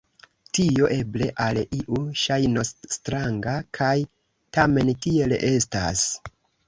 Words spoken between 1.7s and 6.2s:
iu ŝajnos stranga, kaj tamen tiel estas.